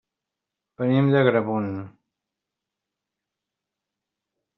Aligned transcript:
Venim 0.81 1.09
d'Agramunt. 1.15 1.69